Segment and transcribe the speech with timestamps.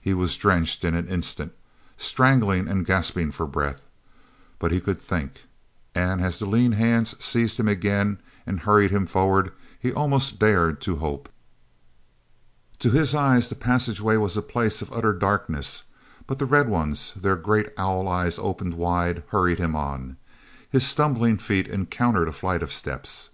[0.00, 1.52] He was drenched in an instant,
[1.98, 3.82] strangling and gasping for breath.
[4.58, 5.42] But he could think!
[5.94, 10.80] And, as the lean hands seized him again and hurried him forward, he almost dared
[10.80, 11.28] to hope.
[12.82, 15.82] o his eyes the passageway was a place of utter darkness,
[16.26, 20.16] but the red ones, their great owl eyes opened wide, hurried him on.
[20.70, 23.28] His stumbling feet encountered a flight of steps.